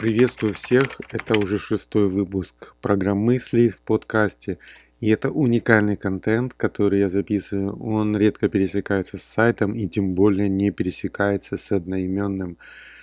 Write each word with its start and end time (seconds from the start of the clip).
Приветствую 0.00 0.54
всех! 0.54 0.84
Это 1.12 1.38
уже 1.38 1.58
шестой 1.58 2.08
выпуск 2.08 2.74
программ 2.80 3.18
мыслей 3.18 3.68
в 3.68 3.82
подкасте. 3.82 4.56
И 4.98 5.10
это 5.10 5.30
уникальный 5.30 5.98
контент, 5.98 6.54
который 6.54 7.00
я 7.00 7.10
записываю. 7.10 7.78
Он 7.78 8.16
редко 8.16 8.48
пересекается 8.48 9.18
с 9.18 9.22
сайтом 9.22 9.74
и 9.74 9.86
тем 9.86 10.14
более 10.14 10.48
не 10.48 10.70
пересекается 10.70 11.58
с 11.58 11.70
одноименным 11.70 12.56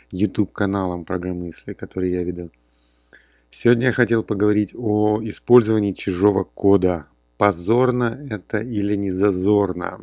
YouTube-каналом 0.10 1.06
программ 1.06 1.42
мыслей, 1.42 1.76
который 1.76 2.10
я 2.10 2.24
веду. 2.24 2.50
Сегодня 3.52 3.86
я 3.86 3.92
хотел 3.92 4.24
поговорить 4.24 4.72
о 4.74 5.22
использовании 5.22 5.92
чужого 5.92 6.46
кода. 6.46 7.06
Позорно 7.38 8.26
это 8.28 8.58
или 8.58 8.96
не 8.96 9.12
зазорно? 9.12 10.00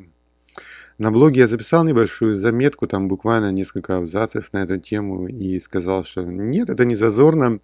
На 0.97 1.11
блоге 1.11 1.41
я 1.41 1.47
записал 1.49 1.85
небольшую 1.85 2.37
заметку, 2.37 2.87
там 2.87 3.09
буквально 3.09 3.51
несколько 3.51 3.97
абзацев 3.97 4.53
на 4.53 4.63
эту 4.63 4.79
тему 4.79 5.27
и 5.27 5.59
сказал, 5.59 6.05
что 6.05 6.23
нет, 6.23 6.71
это 6.71 6.85
не 6.85 6.95
зазорно, 6.95 7.59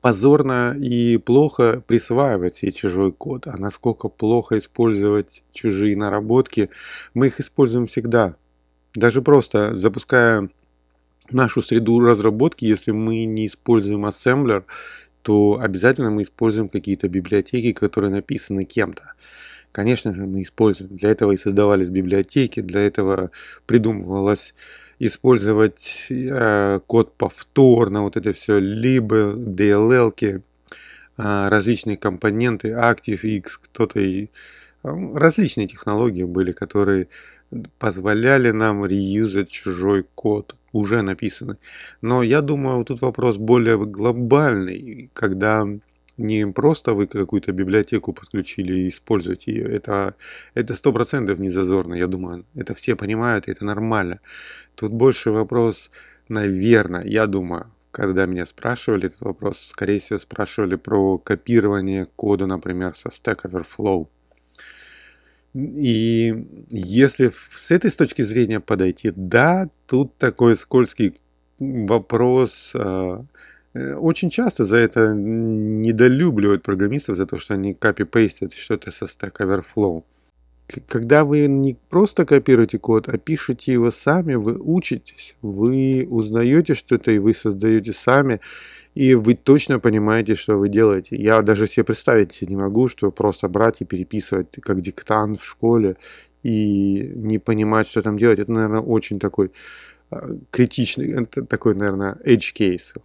позорно 0.00 0.76
и 0.78 1.16
плохо 1.16 1.82
присваивать 1.84 2.54
себе 2.54 2.70
чужой 2.70 3.12
код, 3.12 3.48
а 3.48 3.56
насколько 3.56 4.08
плохо 4.08 4.58
использовать 4.58 5.42
чужие 5.52 5.96
наработки, 5.96 6.70
мы 7.14 7.26
их 7.26 7.40
используем 7.40 7.88
всегда. 7.88 8.36
Даже 8.94 9.20
просто 9.20 9.74
запуская 9.74 10.50
нашу 11.30 11.62
среду 11.62 11.98
разработки, 11.98 12.64
если 12.64 12.92
мы 12.92 13.24
не 13.24 13.48
используем 13.48 14.04
ассемблер, 14.06 14.64
то 15.22 15.58
обязательно 15.60 16.10
мы 16.10 16.22
используем 16.22 16.68
какие-то 16.68 17.08
библиотеки, 17.08 17.72
которые 17.72 18.12
написаны 18.12 18.64
кем-то. 18.64 19.14
Конечно 19.72 20.14
же, 20.14 20.26
мы 20.26 20.42
используем. 20.42 20.96
Для 20.96 21.10
этого 21.10 21.32
и 21.32 21.38
создавались 21.38 21.88
библиотеки, 21.88 22.60
для 22.60 22.82
этого 22.82 23.30
придумывалось 23.66 24.54
использовать 24.98 26.06
э, 26.10 26.80
код 26.86 27.14
повторно, 27.16 28.02
вот 28.02 28.16
это 28.16 28.34
все, 28.34 28.58
либо 28.58 29.32
DLL, 29.32 30.12
э, 30.20 31.48
различные 31.48 31.96
компоненты, 31.96 32.68
ActiveX, 32.68 33.44
кто-то 33.62 33.98
и 33.98 34.24
э, 34.24 34.28
различные 35.14 35.66
технологии 35.66 36.24
были, 36.24 36.52
которые 36.52 37.08
позволяли 37.78 38.50
нам 38.50 38.84
реюзать 38.84 39.48
чужой 39.50 40.04
код, 40.14 40.54
уже 40.72 41.02
написанный. 41.02 41.56
Но 42.02 42.22
я 42.22 42.42
думаю, 42.42 42.84
тут 42.84 43.00
вопрос 43.00 43.38
более 43.38 43.84
глобальный, 43.84 45.10
когда 45.14 45.66
не 46.22 46.46
просто 46.46 46.94
вы 46.94 47.06
какую-то 47.06 47.52
библиотеку 47.52 48.12
подключили 48.12 48.72
и 48.72 48.88
используете 48.88 49.52
ее. 49.52 49.64
Это 49.74 50.14
это 50.54 50.74
сто 50.74 50.92
процентов 50.92 51.38
не 51.38 51.50
зазорно, 51.50 51.94
я 51.94 52.06
думаю. 52.06 52.44
Это 52.54 52.74
все 52.74 52.96
понимают, 52.96 53.48
это 53.48 53.64
нормально. 53.64 54.20
Тут 54.74 54.92
больше 54.92 55.30
вопрос, 55.30 55.90
наверное, 56.28 57.04
я 57.04 57.26
думаю, 57.26 57.66
когда 57.90 58.26
меня 58.26 58.46
спрашивали 58.46 59.06
этот 59.06 59.20
вопрос, 59.20 59.66
скорее 59.70 59.98
всего, 60.00 60.18
спрашивали 60.18 60.76
про 60.76 61.18
копирование 61.18 62.06
кода, 62.16 62.46
например, 62.46 62.96
со 62.96 63.08
Stack 63.08 63.42
Overflow. 63.44 64.08
И 65.54 66.46
если 66.70 67.30
с 67.50 67.70
этой 67.70 67.90
точки 67.90 68.22
зрения 68.22 68.60
подойти, 68.60 69.12
да, 69.14 69.68
тут 69.86 70.16
такой 70.16 70.56
скользкий 70.56 71.20
вопрос, 71.58 72.72
а, 72.74 73.24
очень 73.74 74.30
часто 74.30 74.64
за 74.64 74.76
это 74.76 75.14
недолюбливают 75.14 76.62
программистов, 76.62 77.16
за 77.16 77.26
то, 77.26 77.38
что 77.38 77.54
они 77.54 77.74
копипейстят 77.74 78.52
что-то 78.52 78.90
со 78.90 79.06
Stack 79.06 79.36
Overflow. 79.38 80.04
Когда 80.88 81.24
вы 81.24 81.46
не 81.46 81.76
просто 81.90 82.24
копируете 82.24 82.78
код, 82.78 83.08
а 83.08 83.18
пишете 83.18 83.72
его 83.72 83.90
сами, 83.90 84.34
вы 84.34 84.58
учитесь, 84.58 85.36
вы 85.42 86.06
узнаете 86.08 86.74
что-то 86.74 87.10
и 87.10 87.18
вы 87.18 87.34
создаете 87.34 87.92
сами, 87.92 88.40
и 88.94 89.14
вы 89.14 89.34
точно 89.34 89.78
понимаете, 89.78 90.34
что 90.34 90.56
вы 90.56 90.68
делаете. 90.68 91.16
Я 91.16 91.40
даже 91.42 91.66
себе 91.66 91.84
представить 91.84 92.32
себе 92.32 92.50
не 92.50 92.56
могу, 92.56 92.88
что 92.88 93.10
просто 93.10 93.48
брать 93.48 93.80
и 93.80 93.84
переписывать 93.84 94.48
как 94.60 94.80
диктант 94.80 95.40
в 95.40 95.46
школе 95.46 95.96
и 96.42 97.10
не 97.14 97.38
понимать, 97.38 97.86
что 97.88 98.02
там 98.02 98.18
делать. 98.18 98.38
Это, 98.38 98.52
наверное, 98.52 98.80
очень 98.80 99.18
такой 99.18 99.50
а, 100.10 100.36
критичный, 100.50 101.22
это 101.22 101.44
такой, 101.44 101.74
наверное, 101.74 102.18
edge 102.24 102.54
case 102.54 103.00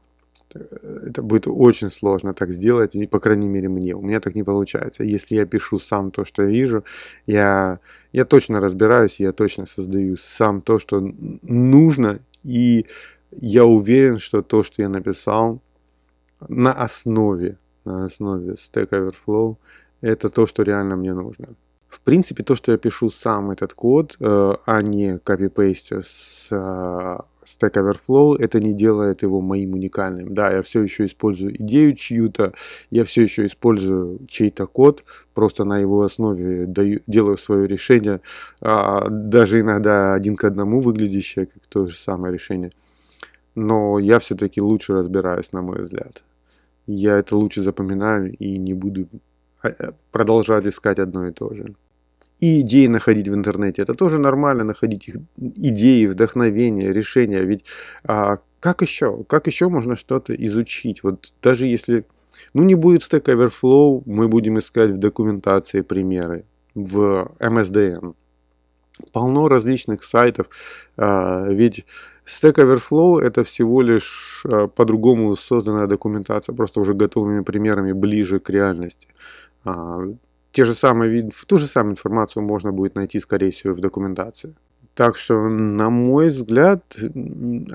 это 1.07 1.21
будет 1.21 1.47
очень 1.47 1.89
сложно 1.91 2.33
так 2.33 2.51
сделать, 2.51 2.95
и, 2.95 3.07
по 3.07 3.19
крайней 3.19 3.47
мере 3.47 3.69
мне. 3.69 3.95
У 3.95 4.01
меня 4.01 4.19
так 4.19 4.35
не 4.35 4.43
получается. 4.43 5.03
Если 5.03 5.35
я 5.35 5.45
пишу 5.45 5.79
сам 5.79 6.11
то, 6.11 6.25
что 6.25 6.43
я 6.43 6.49
вижу, 6.49 6.83
я, 7.25 7.79
я 8.11 8.25
точно 8.25 8.59
разбираюсь, 8.59 9.19
я 9.19 9.31
точно 9.31 9.65
создаю 9.65 10.17
сам 10.17 10.61
то, 10.61 10.79
что 10.79 10.99
нужно, 11.41 12.19
и 12.43 12.85
я 13.31 13.65
уверен, 13.65 14.19
что 14.19 14.41
то, 14.41 14.63
что 14.63 14.81
я 14.81 14.89
написал 14.89 15.61
на 16.47 16.71
основе, 16.71 17.57
на 17.85 18.05
основе 18.05 18.53
Stack 18.53 18.89
Overflow, 18.89 19.57
это 20.01 20.29
то, 20.29 20.45
что 20.45 20.63
реально 20.63 20.95
мне 20.95 21.13
нужно. 21.13 21.47
В 21.87 22.01
принципе, 22.01 22.43
то, 22.43 22.55
что 22.55 22.71
я 22.71 22.77
пишу 22.77 23.09
сам 23.09 23.51
этот 23.51 23.73
код, 23.73 24.17
э, 24.19 24.53
а 24.65 24.81
не 24.81 25.19
копипейстю 25.19 26.03
с 26.05 26.47
э, 26.51 27.17
Stack 27.47 27.73
Overflow, 27.75 28.35
это 28.37 28.59
не 28.59 28.73
делает 28.73 29.23
его 29.23 29.39
моим 29.39 29.73
уникальным. 29.73 30.33
Да, 30.33 30.51
я 30.51 30.61
все 30.61 30.81
еще 30.81 31.05
использую 31.05 31.55
идею 31.61 31.95
чью-то, 31.95 32.53
я 32.91 33.05
все 33.05 33.23
еще 33.23 33.45
использую 33.45 34.19
чей-то 34.27 34.67
код, 34.67 35.05
просто 35.33 35.63
на 35.63 35.79
его 35.79 36.03
основе 36.03 36.65
даю, 36.65 36.99
делаю 37.07 37.37
свое 37.37 37.67
решение, 37.67 38.19
а, 38.59 39.07
даже 39.09 39.61
иногда 39.61 40.13
один 40.13 40.35
к 40.35 40.43
одному 40.43 40.81
выглядящее, 40.81 41.45
как 41.45 41.63
то 41.69 41.87
же 41.87 41.95
самое 41.95 42.33
решение. 42.33 42.71
Но 43.55 43.97
я 43.97 44.19
все-таки 44.19 44.61
лучше 44.61 44.93
разбираюсь, 44.93 45.51
на 45.53 45.61
мой 45.61 45.83
взгляд. 45.83 46.23
Я 46.85 47.17
это 47.17 47.37
лучше 47.37 47.61
запоминаю 47.61 48.35
и 48.35 48.57
не 48.57 48.73
буду 48.73 49.07
а, 49.61 49.69
а, 49.69 49.93
продолжать 50.11 50.67
искать 50.67 50.99
одно 50.99 51.27
и 51.27 51.31
то 51.31 51.53
же 51.53 51.75
и 52.39 52.61
идеи 52.61 52.87
находить 52.87 53.27
в 53.27 53.33
интернете. 53.33 53.81
Это 53.81 53.93
тоже 53.93 54.19
нормально, 54.19 54.63
находить 54.63 55.07
их 55.07 55.15
идеи, 55.37 56.05
вдохновения, 56.05 56.91
решения. 56.91 57.41
Ведь 57.41 57.65
а, 58.03 58.39
как 58.59 58.81
еще? 58.81 59.23
Как 59.23 59.47
еще 59.47 59.69
можно 59.69 59.95
что-то 59.95 60.33
изучить? 60.35 61.03
Вот 61.03 61.33
даже 61.41 61.67
если 61.67 62.05
ну, 62.53 62.63
не 62.63 62.75
будет 62.75 63.01
Stack 63.01 63.25
Overflow, 63.25 64.03
мы 64.05 64.27
будем 64.27 64.59
искать 64.59 64.91
в 64.91 64.97
документации 64.97 65.81
примеры, 65.81 66.45
в 66.75 67.31
MSDN. 67.39 68.13
Полно 69.11 69.47
различных 69.47 70.03
сайтов, 70.03 70.47
а, 70.97 71.47
ведь 71.47 71.85
Stack 72.25 72.55
Overflow 72.55 73.19
это 73.21 73.43
всего 73.43 73.81
лишь 73.81 74.43
а, 74.45 74.67
по-другому 74.67 75.35
созданная 75.35 75.87
документация, 75.87 76.55
просто 76.55 76.81
уже 76.81 76.93
готовыми 76.93 77.41
примерами 77.41 77.91
ближе 77.91 78.39
к 78.39 78.49
реальности. 78.49 79.07
А, 79.63 79.99
те 80.57 80.65
же 80.65 80.73
самые, 80.73 81.29
ту 81.45 81.59
же 81.59 81.67
самую 81.67 81.91
информацию 81.91 82.41
можно 82.41 82.71
будет 82.71 82.95
найти, 82.95 83.19
скорее 83.19 83.51
всего, 83.51 83.75
в 83.75 83.79
документации. 83.79 84.55
Так 84.95 85.15
что, 85.15 85.47
на 85.47 85.91
мой 85.91 86.29
взгляд, 86.29 86.81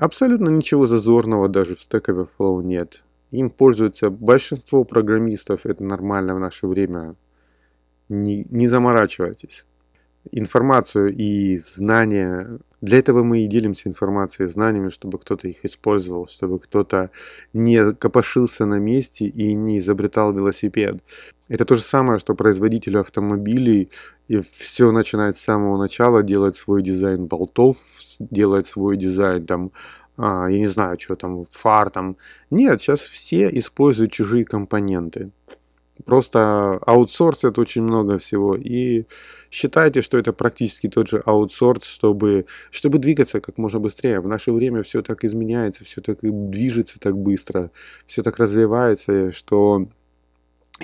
абсолютно 0.01 0.49
ничего 0.49 0.85
зазорного 0.85 1.47
даже 1.47 1.77
в 1.77 1.79
Stack 1.79 2.07
Overflow 2.07 2.61
нет. 2.61 3.03
Им 3.31 3.51
пользуются 3.51 4.09
большинство 4.09 4.83
программистов, 4.83 5.65
это 5.65 5.81
нормально 5.81 6.35
в 6.35 6.39
наше 6.39 6.67
время. 6.67 7.15
Не, 8.09 8.45
не 8.49 8.67
заморачивайтесь. 8.67 9.65
Информацию 10.31 11.15
и 11.15 11.57
знания 11.57 12.59
для 12.83 12.99
этого 12.99 13.23
мы 13.23 13.45
и 13.45 13.47
делимся 13.47 13.87
информацией, 13.87 14.49
знаниями, 14.49 14.89
чтобы 14.89 15.17
кто-то 15.17 15.47
их 15.47 15.63
использовал, 15.63 16.27
чтобы 16.27 16.59
кто-то 16.59 17.11
не 17.53 17.93
копошился 17.93 18.65
на 18.65 18.75
месте 18.75 19.25
и 19.25 19.53
не 19.53 19.79
изобретал 19.79 20.33
велосипед. 20.33 21.01
Это 21.47 21.63
то 21.63 21.75
же 21.75 21.81
самое, 21.81 22.19
что 22.19 22.35
производителю 22.35 22.99
автомобилей 22.99 23.89
и 24.27 24.41
все 24.57 24.91
начинает 24.91 25.37
с 25.37 25.41
самого 25.41 25.77
начала, 25.77 26.23
делать 26.23 26.57
свой 26.57 26.83
дизайн 26.83 27.25
болтов, 27.25 27.77
делать 28.19 28.67
свой 28.67 28.97
дизайн 28.97 29.45
там, 29.45 29.71
а, 30.17 30.47
я 30.47 30.59
не 30.59 30.67
знаю, 30.67 30.99
что 30.99 31.15
там, 31.15 31.45
фар 31.51 31.89
там. 31.89 32.17
Нет, 32.49 32.81
сейчас 32.81 32.99
все 32.99 33.49
используют 33.49 34.11
чужие 34.11 34.43
компоненты. 34.43 35.31
Просто 36.03 36.79
аутсорсят 36.85 37.57
очень 37.57 37.83
много 37.83 38.17
всего 38.17 38.57
и 38.57 39.05
считайте, 39.53 40.01
что 40.01 40.17
это 40.17 40.33
практически 40.33 40.89
тот 40.89 41.07
же 41.09 41.21
аутсорс, 41.25 41.85
чтобы, 41.85 42.45
чтобы 42.71 42.97
двигаться 42.97 43.39
как 43.39 43.59
можно 43.59 43.79
быстрее. 43.79 44.19
В 44.19 44.27
наше 44.27 44.51
время 44.51 44.81
все 44.81 45.03
так 45.03 45.23
изменяется, 45.23 45.85
все 45.85 46.01
так 46.01 46.17
движется 46.21 46.99
так 46.99 47.15
быстро, 47.15 47.69
все 48.07 48.23
так 48.23 48.39
развивается, 48.39 49.31
что 49.31 49.87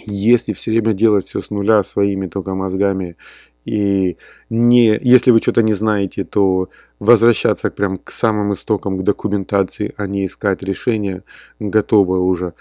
если 0.05 0.53
все 0.53 0.71
время 0.71 0.93
делать 0.93 1.27
все 1.27 1.41
с 1.41 1.49
нуля 1.49 1.83
своими 1.83 2.27
только 2.27 2.53
мозгами 2.53 3.17
и 3.65 4.17
не, 4.51 4.97
если 5.01 5.31
вы 5.31 5.39
что-то 5.39 5.63
не 5.63 5.73
знаете, 5.73 6.23
то 6.23 6.69
возвращаться 6.99 7.71
прям 7.71 7.97
к 7.97 8.11
самым 8.11 8.53
истокам, 8.53 8.99
к 8.99 9.03
документации, 9.03 9.93
а 9.97 10.05
не 10.05 10.27
искать 10.27 10.61
решение 10.61 11.23
готовое 11.59 12.19
уже, 12.19 12.53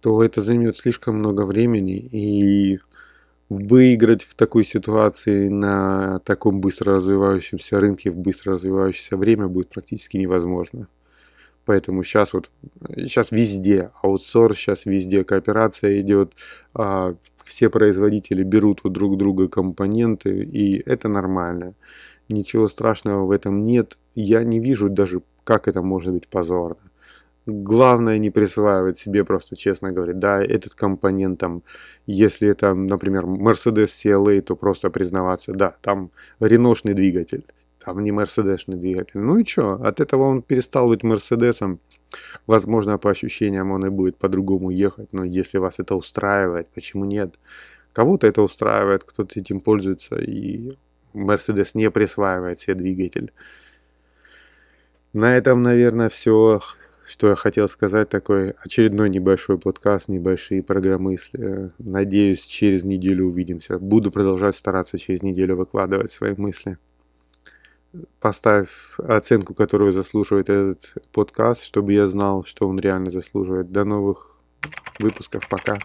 то 0.00 0.22
это 0.22 0.40
займет 0.40 0.78
слишком 0.78 1.16
много 1.16 1.44
времени 1.44 1.98
и 1.98 2.78
выиграть 3.50 4.22
в 4.22 4.34
такой 4.34 4.64
ситуации 4.64 5.48
на 5.48 6.20
таком 6.20 6.60
быстро 6.60 6.94
развивающемся 6.94 7.80
рынке 7.80 8.10
в 8.10 8.16
быстро 8.16 8.54
развивающееся 8.54 9.16
время 9.16 9.48
будет 9.48 9.68
практически 9.68 10.16
невозможно. 10.16 10.86
Поэтому 11.66 12.04
сейчас 12.04 12.32
вот, 12.32 12.50
сейчас 12.96 13.32
везде, 13.32 13.90
аутсорс 14.02 14.56
сейчас 14.56 14.86
везде, 14.86 15.24
кооперация 15.24 16.00
идет, 16.00 16.32
а, 16.74 17.14
все 17.44 17.68
производители 17.68 18.44
берут 18.44 18.80
у 18.84 18.88
друг 18.88 19.18
друга 19.18 19.48
компоненты, 19.48 20.44
и 20.44 20.80
это 20.86 21.08
нормально. 21.08 21.74
Ничего 22.28 22.68
страшного 22.68 23.26
в 23.26 23.32
этом 23.32 23.64
нет. 23.64 23.98
Я 24.14 24.44
не 24.44 24.60
вижу 24.60 24.88
даже, 24.88 25.22
как 25.42 25.66
это 25.66 25.82
может 25.82 26.12
быть 26.12 26.28
позорно. 26.28 26.89
Главное 27.50 28.18
не 28.18 28.30
присваивать 28.30 28.98
себе 28.98 29.24
просто 29.24 29.56
честно 29.56 29.90
говорить, 29.92 30.18
да, 30.18 30.42
этот 30.42 30.74
компонент 30.74 31.40
там, 31.40 31.62
если 32.06 32.48
это, 32.48 32.74
например, 32.74 33.24
Mercedes 33.24 33.86
CLA, 33.86 34.40
то 34.40 34.56
просто 34.56 34.90
признаваться, 34.90 35.52
да, 35.52 35.74
там 35.82 36.10
реношный 36.38 36.94
двигатель, 36.94 37.44
там 37.84 38.04
не 38.04 38.12
мерседесный 38.12 38.76
двигатель. 38.76 39.18
Ну 39.20 39.38
и 39.38 39.44
что, 39.44 39.72
от 39.72 40.00
этого 40.00 40.24
он 40.24 40.42
перестал 40.42 40.88
быть 40.88 41.02
Мерседесом. 41.02 41.80
Возможно, 42.46 42.98
по 42.98 43.10
ощущениям 43.10 43.72
он 43.72 43.86
и 43.86 43.90
будет 43.90 44.16
по-другому 44.16 44.70
ехать, 44.70 45.12
но 45.12 45.24
если 45.24 45.58
вас 45.58 45.78
это 45.78 45.96
устраивает, 45.96 46.68
почему 46.74 47.04
нет? 47.04 47.34
Кого-то 47.92 48.26
это 48.26 48.42
устраивает, 48.42 49.02
кто-то 49.04 49.40
этим 49.40 49.60
пользуется, 49.60 50.16
и 50.16 50.76
Мерседес 51.14 51.74
не 51.74 51.90
присваивает 51.90 52.60
себе 52.60 52.74
двигатель. 52.74 53.32
На 55.12 55.36
этом, 55.36 55.62
наверное, 55.62 56.08
все 56.08 56.60
что 57.10 57.28
я 57.28 57.34
хотел 57.34 57.68
сказать, 57.68 58.08
такой 58.08 58.54
очередной 58.62 59.10
небольшой 59.10 59.58
подкаст, 59.58 60.06
небольшие 60.08 60.62
программысли. 60.62 61.72
Надеюсь, 61.78 62.44
через 62.44 62.84
неделю 62.84 63.26
увидимся. 63.26 63.78
Буду 63.80 64.12
продолжать 64.12 64.54
стараться 64.54 64.96
через 64.96 65.22
неделю 65.22 65.56
выкладывать 65.56 66.12
свои 66.12 66.34
мысли. 66.36 66.78
Поставь 68.20 68.70
оценку, 68.98 69.54
которую 69.54 69.90
заслуживает 69.90 70.48
этот 70.48 70.94
подкаст, 71.12 71.64
чтобы 71.64 71.92
я 71.92 72.06
знал, 72.06 72.44
что 72.44 72.68
он 72.68 72.78
реально 72.78 73.10
заслуживает. 73.10 73.72
До 73.72 73.82
новых 73.84 74.36
выпусков. 75.00 75.48
Пока. 75.48 75.76